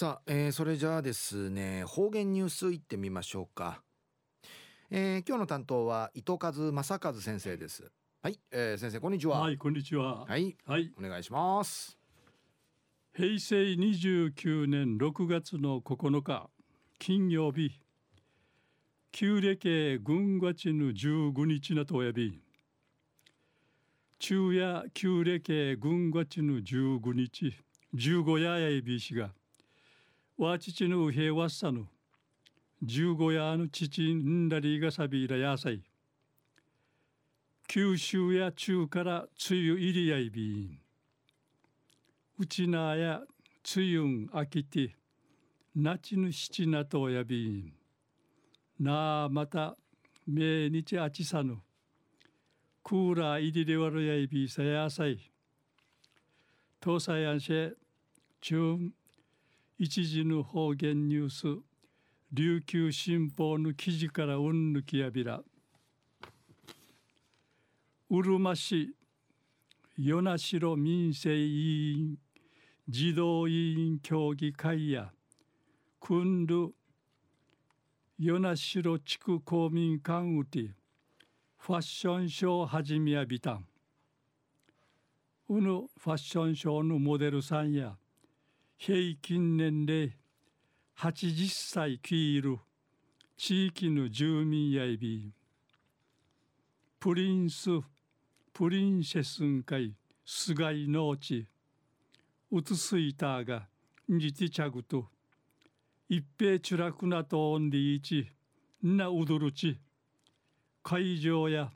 [0.00, 3.82] さあ、えー、それじゃあですね方言ニュースいってみましょうか、
[4.90, 7.92] えー、今日の担当は糸数正和先生です。
[8.22, 9.40] はい、えー、先生こんにちは。
[9.40, 10.24] はいこんにちは。
[10.24, 11.98] はい、はい、お願いします。
[13.14, 16.48] 平成29年6月の9日
[16.98, 17.70] 金曜日
[19.12, 22.40] 旧暦軍月の15日なとおやび
[24.18, 27.54] 昼夜旧暦軍月の15日
[27.94, 29.32] 15夜やいびしが
[30.40, 31.84] わ父の平和さぬ
[32.82, 35.82] 十五夜の父んだりがさびらやさい
[37.68, 40.78] 九州や中から梅雨入りやいびん
[42.38, 43.20] うちなや
[43.76, 44.96] 梅雨んあきて
[45.76, 47.72] なちぬ七なとやびん
[48.82, 49.76] なあまた
[50.26, 51.58] めにちあちさぬ
[52.82, 55.20] クーラー入りれわるやいびさやさい。
[56.82, 57.76] 東西安市
[58.40, 58.90] 中
[59.82, 61.58] 一時の方言ニュース。
[62.34, 65.40] 琉球新報の記事からうんぬきやびら。
[68.10, 68.94] うるま市。
[69.96, 72.18] 与那城民生委員。
[72.90, 75.14] 児童委員協議会や。
[75.98, 76.74] 訓る。
[78.18, 80.74] 与那城地区公民館うて
[81.56, 83.64] ファッションショー始めやびたん。
[85.48, 87.96] うぬファッションショーのモデルさんや。
[88.82, 90.10] 平均年齢
[90.96, 92.56] 80歳きいる
[93.36, 95.34] 地域の住民やいび。
[96.98, 97.68] プリンス
[98.54, 99.92] プリンセスン会
[100.24, 101.46] 菅井農地
[102.50, 103.68] うつすいたが
[104.10, 105.08] んじてちゃぐと。
[106.08, 108.30] 一平ちゅらくなとおんでいち。
[108.82, 109.78] なうどるち。
[110.82, 111.70] 会場や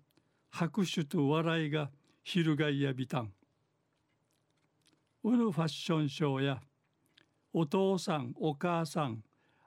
[0.48, 1.90] 拍手と笑いが
[2.22, 3.30] 翻やびたん。
[5.22, 6.62] うぬファッションショーや
[7.56, 9.22] お父さんお母さん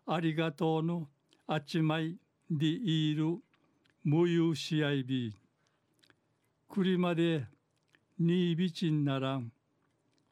[0.06, 1.08] ありがとうの
[1.48, 2.18] あちまい
[2.52, 3.38] でいる
[4.04, 5.34] 無有試合日
[6.68, 7.46] くりまで
[8.20, 9.52] にいびちんならん。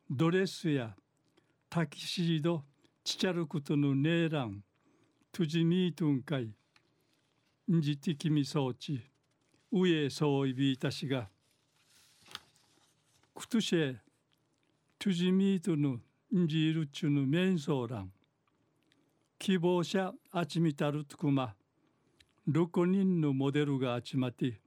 [0.10, 0.96] ドレスや
[1.70, 2.64] タキシード
[3.06, 4.62] ちちゃることのねえらん。
[5.32, 6.50] とじみいとんかい。
[7.72, 9.02] んじてきみそうち。
[9.72, 11.30] 上そういびいたしが。
[13.34, 13.96] くとしえ
[15.00, 16.02] とじみいとのん
[16.36, 18.12] じいるちゅぬめんそうらん。
[19.40, 21.56] 希望者あちみたるとくま。
[22.50, 24.60] 6人のモデルが集まて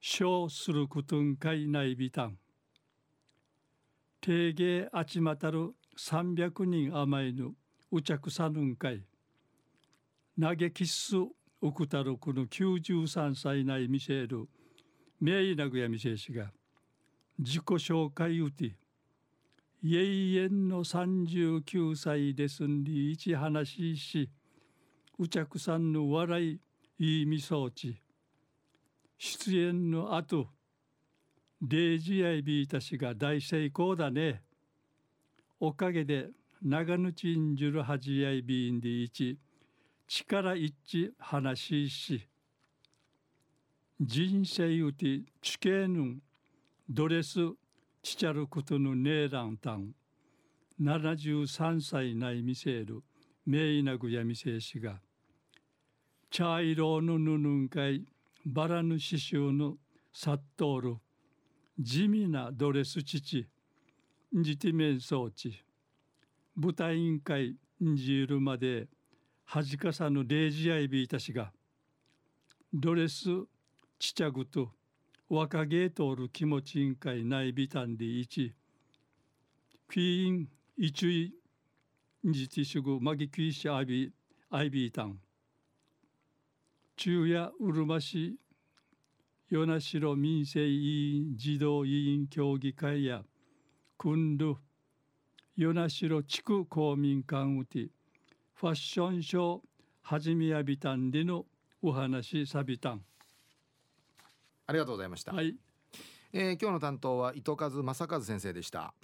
[0.00, 2.36] 賞することんかいないびたん。
[4.20, 7.54] 定芸あちまたる300人甘いぬ
[7.90, 9.02] うちゃくさぬんかい。
[10.38, 11.16] 投げキッス
[11.62, 14.46] うくたるくの93歳ない見せる
[15.18, 16.52] 名医なぐや見せしが
[17.38, 18.76] 自己紹介うて。
[19.82, 24.30] 永遠の39歳ですんり一話し
[25.18, 26.60] うちゃくさんの笑い
[26.98, 27.98] いいみそうち
[29.16, 30.48] 出演の後
[31.66, 34.42] 0時合いびいたしが大成功だね。
[35.58, 36.28] おかげで
[36.62, 39.38] 長野ちんじゅるはじやいびんでいち
[40.06, 42.28] 力一致話し
[43.98, 46.16] 人生うて地形の
[46.88, 47.38] ドレス
[48.02, 49.94] ちちゃることのねえらんたん。
[50.80, 53.02] 73歳ないみせる。
[53.44, 55.00] めいなぐやみせしが。
[56.30, 58.06] 茶色のぬぬんかい。
[58.46, 59.76] バラの刺繍の
[60.12, 60.96] さっとおる。
[61.78, 63.46] 地味なドレス父。
[64.34, 65.62] んじてめんそうち
[66.54, 67.56] 舞台委員会。
[67.84, 68.88] んじるまで。
[69.44, 71.52] はじかさぬ礼儀合いびいたしが。
[72.72, 73.24] ドレス
[73.98, 74.70] ちちゃぐと。
[75.32, 78.52] 若気通る気持ち委員会内ビタンで一
[79.86, 81.32] クイーン一位
[82.24, 84.10] 日ティシュグマギクイシアビ
[84.50, 85.20] アイビータン
[86.96, 88.34] 中夜うるま市
[89.50, 93.22] 与那城民生委員児童委員協議会や
[93.96, 94.56] 訓ル
[95.56, 97.86] 与那城地区公民館うて
[98.54, 99.60] ファッションショー
[100.02, 101.46] はじめやびたんでの
[101.82, 103.02] お話さびたん
[104.70, 105.32] ありがとうございました。
[105.32, 105.56] はい。
[106.32, 108.94] えー、今日の担当は糸数正和先生でした。